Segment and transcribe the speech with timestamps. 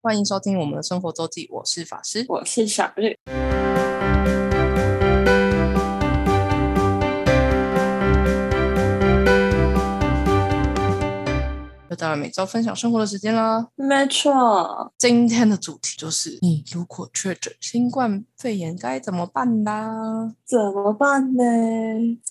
[0.00, 2.24] 欢迎收听我们的生活周记，我是法师。
[2.28, 3.18] 我是小绿。
[11.90, 13.66] 又到了每周分享生活的时间啦。
[13.74, 20.32] 没错，今天的主题就是你如果确诊新冠肺炎该怎么办啦？
[20.44, 21.42] 怎么办呢？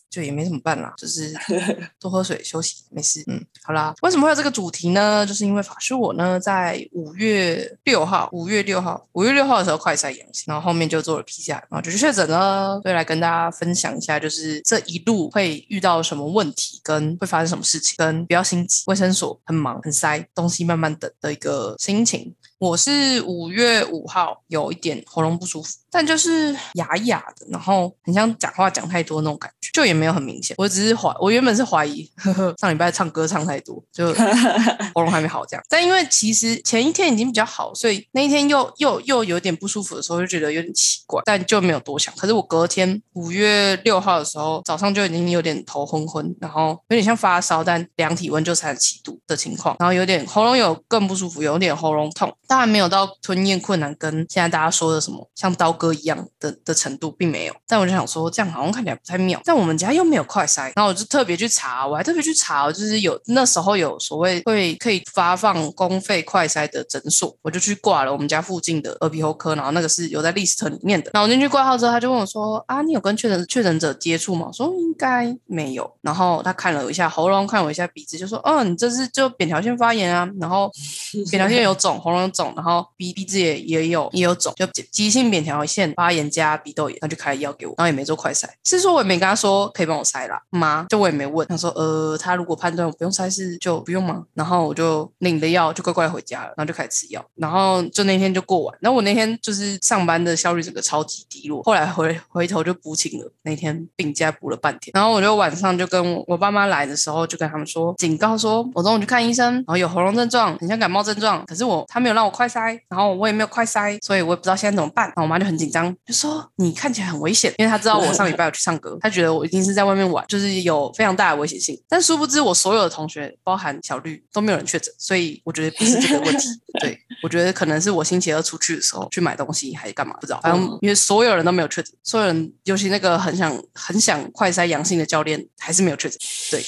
[0.10, 1.34] 就也没怎么办啦，就是
[2.00, 3.24] 多喝水、休息，没事。
[3.28, 5.26] 嗯，好啦，为什么会有这个主题呢？
[5.26, 12.80] 就是因为法师我呢，在五月六号，五月六号，五月六号的时候快筛阳性，然后后面就做了 PCR，然后就去确诊了。
[12.82, 22.34] 所以来跟大家分享一下，就是这一路会遇到什么问题，跟会发生什么事情，跟不要心急，卫生所很忙很塞，东西慢慢等的一个心情。
[22.60, 30.56] 我是五月五号有一点喉咙不舒服，但就是哑哑的，然后很像讲话讲太多那种感觉，就也没有很明显。
[30.60, 34.14] 我只是怀，我原本是怀疑呵呵 上礼拜唱歌唱太多，就
[34.94, 35.64] 喉咙还没好这样。
[35.68, 42.14] 但因为其实前一天已经比较好，所以那一天又又又有点不舒服的时候，就觉得有点奇怪，但就没有多想。
[42.16, 52.32] 可是我隔天五月六号的时候，早上就已经有点头昏昏，然后有点像发烧，但量体温就三十七度的情况，然后有点喉咙有更不舒服，有点喉咙痛。
[52.48, 57.56] 当然没有到吞咽困难，跟现在大家说的什么像刀割一样的的程度，并没有。
[57.68, 59.42] 但我就想说，这样好像看起来不太妙。
[59.44, 71.12] 但我们家又没有快筛，然后我就特别去查，我还特别去查，就是有那时候有所谓会可以发放公费快筛的诊所，我就去挂了我们家附近的耳鼻喉科，然后那个是有在 list 里面的。
[71.14, 80.72] 然后我进去挂号之后，他就问我说：“啊，你有跟确诊确诊者接触吗？”我说：“应该没有。”然后他看了一下喉咙，看了一下鼻子，就说：“嗯，你这是就扁桃腺发炎啊，然后
[81.30, 90.86] 扁桃腺有肿，喉咙有肿，然后。”鼻鼻子也也有也有肿，就急性扁桃腺发炎加鼻窦炎，他就开了药给我，然后也没做快筛，是说我也没跟他说可以帮我筛啦吗？
[90.90, 94.24] 就我也没问，他说呃，他如果判断我不用筛是就不用吗？
[94.34, 98.78] 然后我就领了药就乖乖回家了，然后就开始吃药，然后就那天就过完。
[98.80, 112.78] 然后我那天就是上班的效率整个超级低落，后来回回头就补请了，那天病假补了半天，然后我就晚上就跟我爸妈来的时候就跟他们说，警告说我中午去看医生，然后有喉咙症状，很像感冒症状，可是我他没有让我快筛。
[112.90, 115.06] 然后我也没有快筛，所以我也不知道现在怎么办。
[115.08, 121.82] 然后我妈就很紧张，就说你看起来很危险，因为他知道我上礼拜有去唱歌， 他觉得我一定是在外面玩，就是有非常大的危险性。
[121.88, 126.48] 但殊不知我所有的同学，包含小绿，都没有人确诊，所以我觉得不是这个问题。
[126.80, 130.40] 对我觉得可能是我星期二出去的时候去买东西还是干嘛，不知道。
[130.42, 136.20] 反正因为所有人都没有确诊，所有人尤其那个很想很想快筛阳性的教练还是没有确诊。
[136.52, 136.64] 对。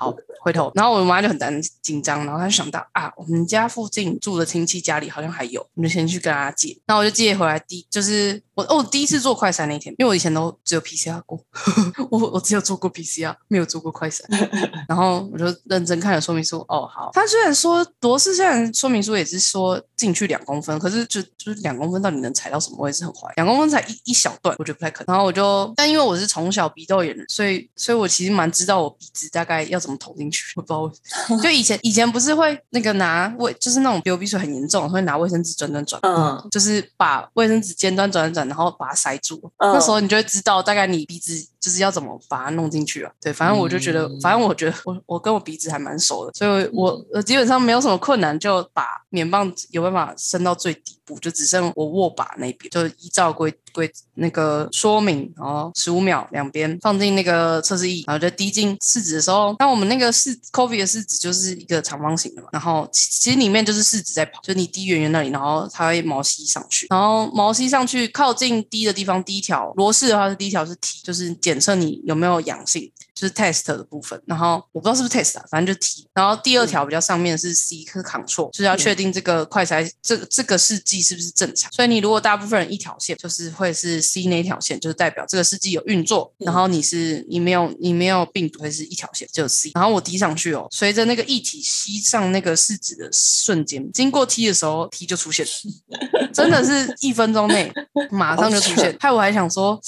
[0.00, 6.74] 好，回头，然后我妈就很担紧张，然后她就想到啊，我们家附近住的亲戚家里好像还有，我们就先去跟她借。
[6.86, 11.40] 那我就借回来，第就是我哦，第一次做快筛那天，因为我以前都只有 PCR 过，
[12.10, 14.20] 我我只有做过 PCR，没有做过快筛。
[14.88, 17.10] 然后我就认真看了说明书，哦，好。
[17.12, 22.76] 他虽然说罗氏虽然说明书也是说进去两公分，可是就就是两公分到底能踩到什么？
[22.80, 23.32] 位置很怀疑。
[23.36, 25.14] 两公分才一一小段，我觉得不太可能。
[25.14, 30.42] 然后我就，但因为我是从小鼻窦炎，所以所以我其实蛮知道我鼻子大概要怎么捅进去。
[30.56, 39.40] 我不知道，就以前以前不是会那个拿卫，就是那种流鼻水很严重，会拿卫生纸转转转，嗯，就是把卫生纸尖端转转转，然后把它塞住。
[39.60, 41.46] 那时候你就会知道大概你鼻子。
[41.60, 43.12] 就是要怎么把它弄进去啊？
[43.20, 71.36] 对，反正我就觉得，反正我觉得我我跟我鼻子还蛮熟的，所以我呃基本上没有什么困难，就把棉棒有办法伸到最底部，就只剩我握把那边，就依照规规那个说明，然后十五秒两边放进那个测试液，然后就滴进试纸的时候，那我们那个试 coffee 的试纸就是一个长方形的嘛，然后其实里面就是试纸在跑，就你滴圆圆那里，然后它会毛吸上去，然后毛吸上去靠近滴的地方，第一条螺丝的话是第一条是 T，就是。
[71.50, 74.22] 检测你有没有阳性，就是 test 的部分。
[74.24, 76.06] 然后我不知道是不是 test 啊，反正就 T。
[76.14, 81.72] 然后第二条比较上面是 C，是 control，就是要确定这个快筛这这个试剂是不是正常。
[81.72, 86.32] 所以你如果大部分人一条线，就是会是 C 那条线，就是代表这个试剂有运作。
[86.38, 89.72] 然后你是你没有你没有病毒，会是一条线，就 C。
[89.74, 97.72] 然后我滴上去哦，随着那个液体吸上那个试纸的瞬间，经过 T 的时候，T 就出现了， 真的是一分钟内
[98.12, 98.96] 马上就出现。
[99.00, 99.80] 害我还想说。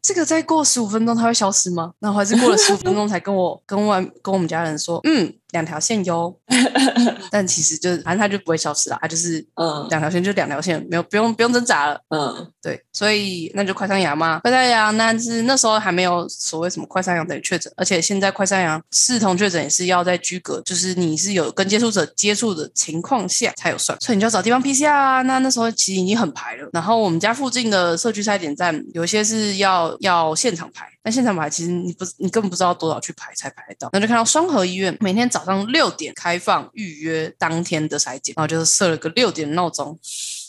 [0.00, 1.92] 这个再过十五分钟，它会消失吗？
[1.98, 5.34] 然后还是过了十五分钟才跟我跟外跟我们家人说，嗯。
[5.52, 6.34] 两条线哟，
[7.30, 35.37] 但其实就是反正它就不会消失了，它就是嗯两条线就两条线，没有不用不用挣扎了，嗯对，所以那就快上阳嘛，快上阳，那是那时候还没有所谓什么快上阳等于确诊，而且现在快上阳视同确诊也是要在居隔，就是你是有跟接触者接触的情况下才有算，所以你就要找地方 PCR 啊，那那时候其实已经很排了，然后我们家附近的社区筛点站有些是要要现场排，但现场排其实你不你根本不知道多少去排才排得到，那就看到双河医院每天早。
[35.38, 39.96] 早上六点开放预约当天的裁剪，然后就是设了个六点闹钟。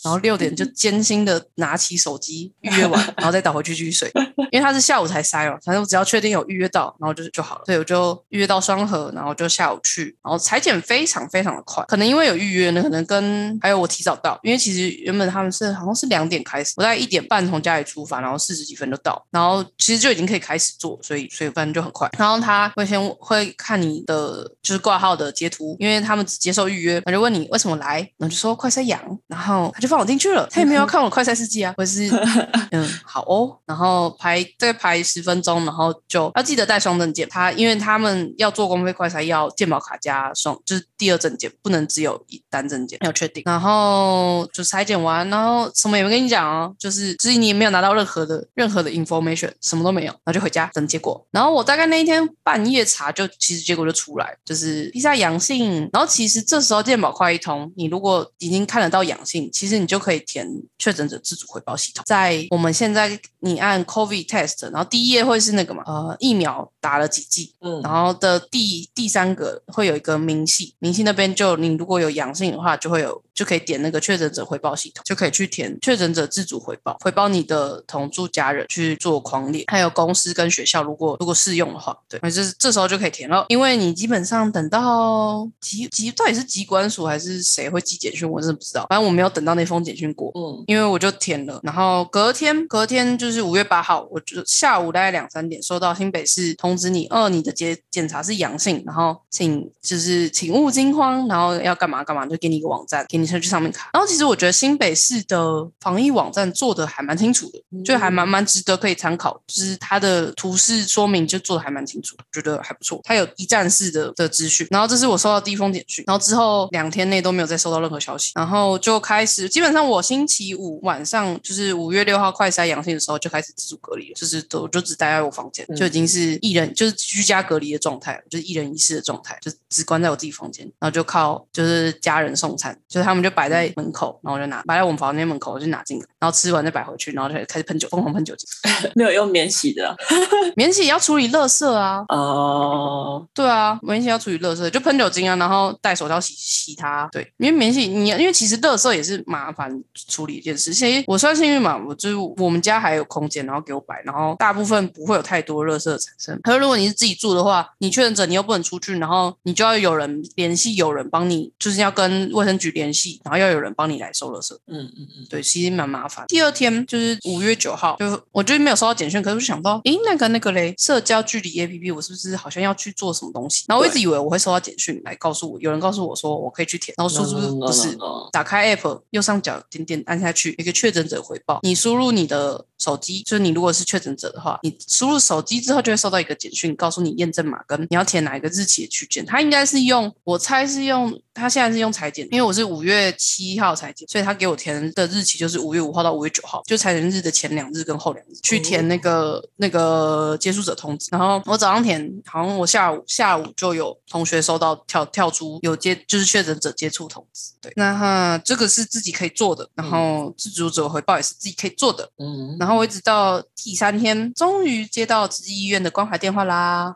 [0.04, 4.12] 然后六点就艰辛的拿起手机预约完，然后再倒回去继续睡，
[4.52, 7.64] 因为他是下午才塞哦，反正我只要确定有预约到，然后就就好了。
[7.66, 22.10] 所以我就预约到双河，然后就下午去，然后裁剪非常非常的快，可能因为有预约呢，可能跟还有我提早到，因为其实原本他们是好像是两点开始，我大概一点半从家里出发，然后四十几分就到，然后其实就已经可以开始做，所以所以反正就很快。
[22.18, 32.10] 然后他会先会看你的就是挂号的截图，因为他们只接受预约，他就问你为什么来，然后就说快塞阳，然后他就放我进去了，他也没有要看我快筛试剂啊，或是
[32.72, 43.44] 嗯好哦，然后排再排十分钟，然后就要记得带双证件，他因为他们要做公费快筛要健保卡加双，就是第二证件，不能只有一单证件，要确定。
[43.46, 51.26] 然后就裁剪完，然后什么也没跟你讲哦，就是至于你也没有拿到任何的任何的 information，什么都没有，然后就回家等结果。
[51.32, 55.90] 然后我大概那一天半夜查，就其实结果就出来，就是 PCR 阳性。
[55.92, 60.48] 然后其实这时候健保快一通，你如果已经看得到阳性，其实你就可以填
[60.78, 62.04] 确诊者自主回报系统。
[62.06, 103.90] 在我们现在你按 COVID test，然后第一页会是那个嘛，呃，疫苗打了几剂，嗯然后的第第三个会有一个明细，明细那边就你如果有阳性的话，就会有就可以点那个确诊者回报系统，就可以去填确诊者自主回报，回报你的同住家人去做狂列，还有公司跟学校，如果如果适用的话，对，那就是这时候就可以填了，因为你基本上等到机机到底是机关署还是谁会寄简讯，我真的不知道，反正我没有等到那封简讯过，嗯因为我就填了，然后隔天隔天就是五月八号，我就下午大概两三点收到新北市通知你，哦，你的检检查是阳性，然后请就是请勿惊慌，然后要干嘛干嘛，就给你一个网站，给你去上面看。
[103.92, 113.02] 然后其实我觉得新北市的防疫网站做的还蛮清楚的，就还蛮蛮值得可以参考，就是它的图示说明就做的还蛮清楚，觉得还不错。
[113.04, 138.48] 它有一站式的的资讯，然后这是我收到第一封简讯，然后之后两天内都没有再收到任何消息，然后就开始基本上我星期五晚上就是五月六号快筛阳性的时候就开始自主隔离了，就是都我就只待在我房间，嗯就已经是一人就是居家隔离的状态，就是一人一室的状态，就只关在我自己房间，然后就靠就是家人送餐，就是他们就摆在门口，然后我就拿摆在我们房间门口，我就拿进来，然后吃完再摆回去，然后就开始喷酒，疯狂喷酒精。
[138.96, 139.96] 没有用免洗的啊
[140.56, 147.08] 免洗要处理垃圾啊，哦，对啊，免洗要处理垃圾，就喷酒精啊，然后戴手套洗洗它。
[147.12, 149.72] 对，因为免洗你因为其实垃圾也是麻烦
[150.08, 150.74] 处理一件事。
[150.74, 156.40] 其实我算幸运嘛，我就是我们家还有空间，然后给我摆，然后大部分不会有太多垃圾产生。
[156.44, 164.54] 可是如果你是自己住的话，你确诊者你又不能出去，然后你就要有人联系，有人帮你，就是要跟卫生局联系，然后要有人帮你来收垃圾。
[164.68, 166.26] 嗯嗯嗯，对，其实蛮麻烦。
[166.28, 173.66] 第二天就是五月九号，就我就没有收到简讯，可是我就想到，诶，那个那个嘞，社交距离 APP，我是不是好像要去做什么东西？
[173.68, 177.98] 然后我一直以为我会收到简讯来告诉我，有人告诉我说我可以去填，然后殊不知 No, no, no, 不是。
[178.32, 189.26] 打开 App 右上角点点按下去，一个确诊者回报，你输入你的手机，就是你如果是确诊者的话，你输入手机之后就会收到一个简讯，告诉你验证码跟你要填哪一个日期的区间。
[189.26, 201.10] 他应该是用，我猜是用，他现在是用裁剪，因为我是五月七号裁剪，所以他给我填的日期就是五月五号到五月九号，就裁剪日的前两日跟后两日去填那个那个接触者通知。
[201.12, 207.52] 然后我早上填，好像我下午下午就有同学收到跳跳出有接就是确诊者接触通知。
[207.62, 212.10] 对，那哈这个是自己可以做的，然后自主者回报也是自己可以做的。
[212.18, 216.96] 嗯，然后我一直到第三天，终于接到医院的关怀电话啦。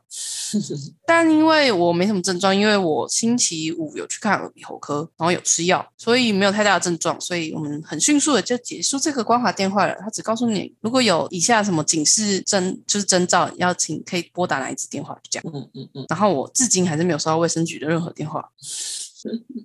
[1.05, 9.95] 但因为我没什么症状，因为我星期五有去看耳鼻喉科，然后有吃药，所以没有太大的症状，所以我们很迅速的就结束这个关怀电话了。
[9.99, 15.53] 他只告诉你，如果有以下什么警示征，就是征兆，要请可以拨打哪一支电话，就这样。
[15.53, 18.47] 嗯嗯嗯，然后我至今还是没有收到卫生局的任何电话。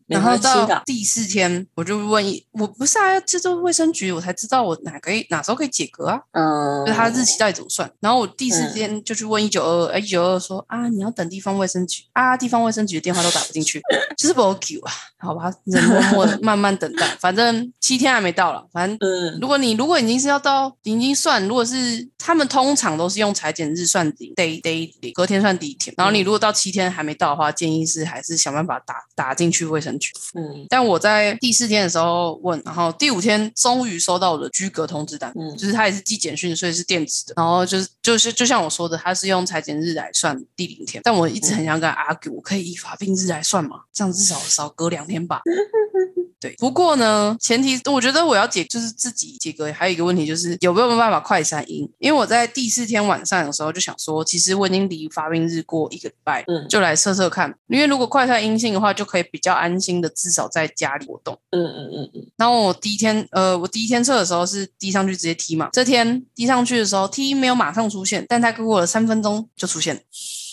[0.06, 6.20] 没然后到第四天，我就问一，我不是啊，这就是卫生局，我才知道我哪可以哪时候可以解隔啊。
[6.32, 7.90] 嗯，就是它日期到底怎么算。
[8.00, 13.80] 然后我第四天就去问一九二二，哎，一九二二说啊，你要等地方卫生局啊，地方卫生局的电话都打不进去，
[14.16, 18.96] 就是不 OK 啊，好吧，人默默的 慢慢等待，反正七天还没到了，反正。
[19.00, 30.10] 嗯如果你如果已经是要到已经算，如果是他们通常都是用裁剪日算第 day day 隔天算第一天，然后你如果到七天还没到的话，建议是还是想办法打打进去卫生局。
[30.34, 37.34] 嗯但我在第四天的时候问，然后第五天终于收到我的居隔通知单，嗯就是他也是寄简讯，所以是电子的。
[37.36, 41.00] 然后就是就是就像我说的，他是用裁剪日来算第零天。
[41.04, 43.82] 但我一直很想跟他 argue，我可以依法定日来算嘛？
[43.92, 45.40] 这样至少少隔两天吧。
[46.40, 51.90] 对，不过呢，前提我觉得我要解就是自己解决，还有一个问题就是有没有办法快筛阴？
[51.98, 61.36] 因为我在第四天晚上的时候就想说，其实我已经离发病日过一个礼拜，嗯就来测测看，因为如果快筛阴性的话，就可以比较安心的至少在家里活动。
[61.50, 65.68] 嗯嗯嗯嗯，然后我第一天，呃，我第一天测的时候是滴上去直接踢嘛。
[65.72, 70.00] 这天滴上去的时候，踢没有马上出现，但它过了三分钟就出现了。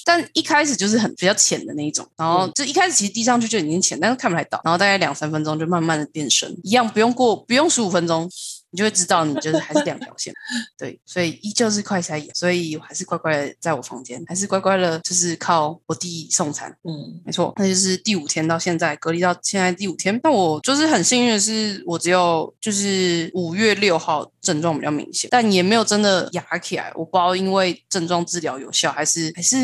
[0.05, 4.61] 但一开始就是很比较浅的那一种，然后就一开始其实滴上去就已经浅，但是看不太到。
[4.63, 8.29] 然后大概两三分钟就慢慢的变深，一样不用过不用十五分钟，
[8.69, 10.33] 你就会知道你就是还是两条线。
[10.77, 16.69] 对，所以依旧是快筛眼，所以我还是乖乖的在我房间，还是乖乖的，就是靠我弟送餐。
[16.83, 20.19] 嗯没错，那就是第五天到现在隔离到现在第五天。
[20.23, 26.91] 那我就是很幸运的是，我只有就是五月六号症状比较明显，但也没有真的哑起来。
[26.95, 29.57] 我不知道因为症状治疗有效，还是还是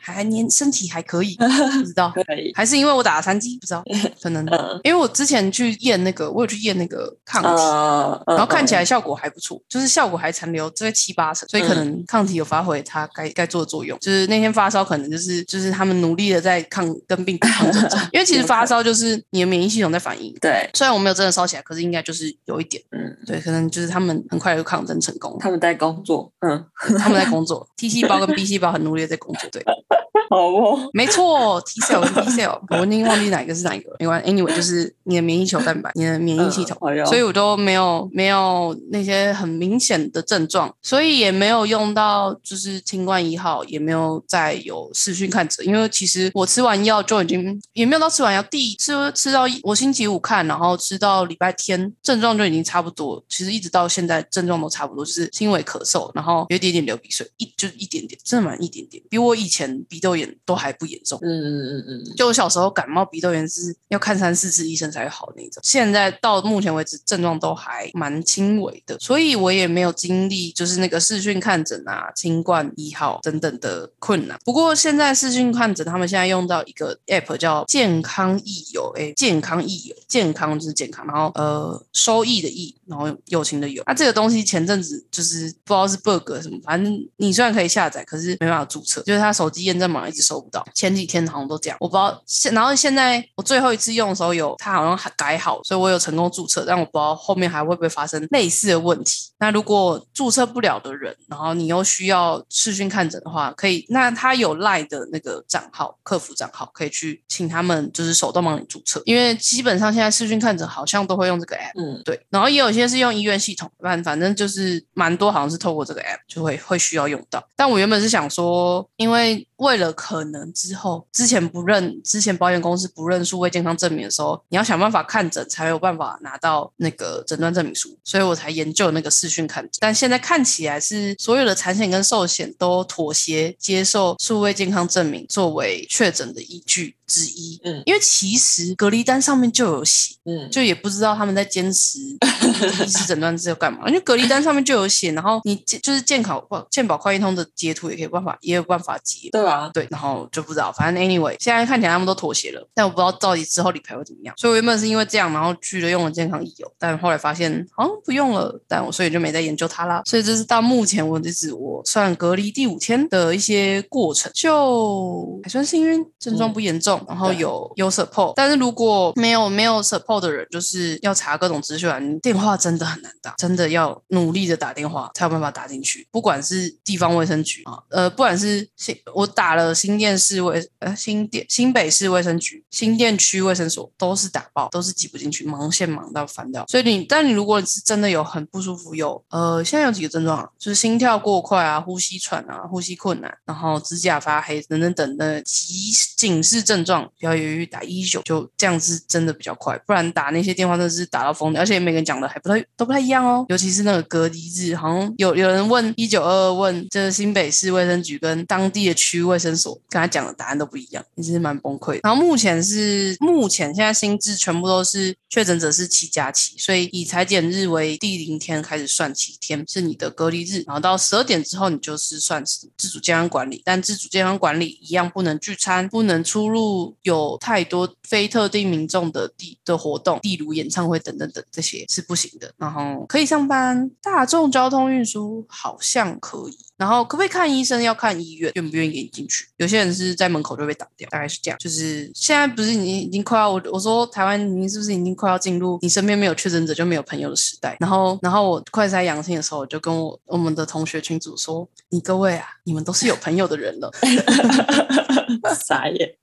[0.00, 1.36] 还年身体还可以，
[1.80, 2.10] 不知道。
[2.14, 3.84] 可以，还是因为我打了三剂，不知道，
[4.22, 4.44] 可能。
[4.46, 4.80] 嗯。
[4.82, 13.98] 因为我之前去验那个，我有去验那个抗体，呃，然后看起来，效果还不错，就是效果还残留这七八成，所以可能抗体有发挥它该该做的作用。
[14.00, 20.34] 就是那天发烧，可能就是就是他们努力的在抗跟病毒抗争中， 因为其实发烧就是你的免疫系统在反应。
[20.40, 26.64] 对，虽然我没有真的烧起来，可是应该就是有一点，嗯，对，可能就是他们很快就抗争成功，他们在工作，嗯，
[26.98, 29.62] 他们在工作，T 细胞跟 B 细胞很努力的在工作，对，
[30.30, 36.76] 好哦，没错，T cell 跟 B cell，我已经忘记哪一个是哪一个了，没关系，anyway 就是你的免疫球蛋白，你的免疫系统。
[37.06, 61.18] 所以我都没有没有那些很明显的症状，所以也没有用到就是清冠一号，也没有再有视讯看诊，因为其实我吃完药就已经也没有到吃完药，第吃吃到我星期五看，然后吃到礼拜天症状就已经差不多，其实一直到现在症状都差不多，就是轻微咳嗽，然后有一点点流鼻水，一就是一点点，真的蛮一点点，比我以前鼻窦炎都还不严重。
[61.22, 74.38] 嗯嗯嗯嗯，就我小时候感冒鼻窦炎是要看三四次医生才会好那种，现在到目前为止症状都还蛮轻微的，所以我也没有经历就是那个视讯看诊啊、新冠一号等等的困难。
[74.44, 83.82] 不过现在视讯看诊，他们现在用到一个 app 叫健康益友，哎，健康益友，健康就是健康，然后呃收益的益，然后友情的友。
[83.94, 90.66] 那、这个东西前阵子就是不知道是 bug 什么，反正你虽然可以下载，可是没办法注册，就是他手机验证码一直收不到。
[90.74, 92.52] 前几天好像都这样，我不知道现。
[92.52, 99.30] 然后现在我最后一次用的时候有，他好像还改好，所以我有成功注册，但我不知道后面还会不会发生类似的问题。
[99.38, 111.72] 那如果注册不了的人，然后你又需要视讯看诊的话，可以，那他有赖的那个账号，客服账号，可以去请他们就是手动帮你注册，因为基本上现在视讯看诊好像都会用这个 app。
[111.78, 117.46] 嗯对，然后也有些是用医院系统，反反正就是蛮多，好像是透过这个 app 就会会需要用到。
[117.54, 129.72] 但我原本是想说，因为为了可能之后之前不认，之前保险公司不认数位健康证明的时候，你要想办法看诊才有办法拿到那个诊断证明书，所以我才研究那个视讯看诊。
[129.80, 137.60] 但现在看起来是所有的产险跟寿险都妥协接受数位健康证明作为确诊的依据之一。
[137.64, 140.14] 嗯因为其实隔离单上面就有写。
[140.26, 141.98] 嗯，就也不知道他们在坚持
[142.82, 149.28] 医师诊断是要干嘛，因为隔离单上面就有写，然后你健就是健考健保快易通的截图也可以办法也有办法截。
[149.32, 154.34] 对啊，对，然后就不知道，反正 anyway，现在看起来他们都妥协了，但我不知道到底之后理赔会怎么样。
[154.38, 160.02] 所以我原本是因为这样，然后去了用了健康益友，但后来发现好像不用了，但我所以就没再研究它啦。
[160.04, 168.32] 所以这是到目前为止我算隔离第五天的一些过程，就还算幸运，症状不严重，然后有有 support。
[168.36, 186.64] 但是如果没有没有 support 的人，就是要查各种资讯啊，电话真的很难打，真的要努力的打电话才有办法打进去，不管是地方卫生局啊，呃，不管是新我打了新店市卫呃新店新北市卫生局、新店区卫生所都是打爆，都是挤不进去，忙线忙到翻掉。
[186.68, 212.00] 所以你，但你如果是真的有很不舒服，有呃现在有几个症状，就是心跳过快啊、呼吸喘啊、呼吸困难，然后指甲发黑等等等的急警示症状，不要犹豫打一九，就这样子真的比较快，不然打那些电话真的是打到疯的，而且每个人讲的还不太都不太一样哦，尤其是那个隔离日，好像有有人问一九二二问这新北市卫生局跟当地的区卫生所，跟他讲的答案都不一样，也是蛮崩溃的。
[212.02, 236.56] 然后目前是目前现在新制全部都是确诊者是七加七，所以以裁剪日为第零天开始算七天是你的隔离日，然后到十二点之后你就是算是自主健康管理，但自主健康管理一样不能聚餐，不能出入有太多非特定民众的地的活动，例如演唱会等等等这些是不行的，然后可以上班，大众交通运输好像可以。
[236.76, 237.82] 然后可不可以看医生？
[237.82, 239.48] 要看医院愿不愿意给你进去。
[239.56, 241.58] 有些人是在门口就被挡掉，大概是这样。
[241.58, 247.76] 就是现在不是已经已经快要我我说台湾你是不是已经快要进入你身边没有确诊者就没有朋友的时代？
[247.80, 253.90] 然后然后我快筛阳性的时候，我就跟我我们的同学群组说：“你各位啊，你们都是有朋友的人了。
[255.66, 256.16] ”傻眼。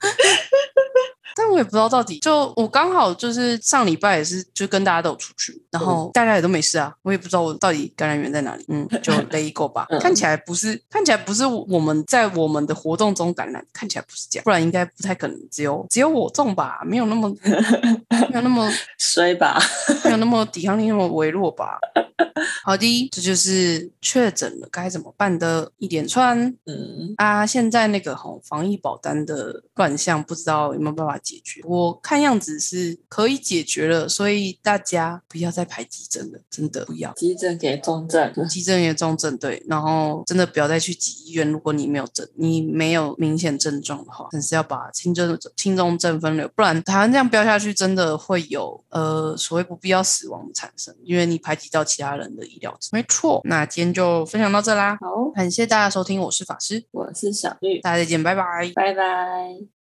[1.36, 9.88] 但我也不知道到底，就我刚好就是上礼拜也是就跟大家都有出去，然后大家也都没事啊，我也不知道我到底感染源在哪里，嗯，就雷一个吧。
[10.00, 17.30] 看起来不是，看起来不是我们在我们的活动中感染，看起来不是这样，不然应该不太可能只有只有我中吧，没有那么
[18.30, 19.60] 没有那么衰吧，
[20.06, 21.80] 没有那么抵抗力那么微弱吧。
[22.64, 31.62] 好的，这就是确诊了该怎么办的一连串，嗯啊，现在那个吼防疫保单的乱象，不知道有没有办法解决？
[31.64, 37.12] 我看样子是可以解决了，所以大家不要再排急诊了，真的不要。
[37.14, 41.50] 急诊给重症，急诊也重症，对，然后真的不要再去急医院。
[41.50, 52.78] 如果你没有症，你没有明显症状的话，真是要把轻症、轻重症分流，不然台湾这样飙下去，真的会有呃所谓不必要死亡的产生，因为你排挤到其他人的医疗。
[52.92, 54.98] 没错，那今天就分享到这啦。
[55.02, 59.81] 好，感谢大家收听，我是法师，我是小绿，大家再见，拜拜，拜拜。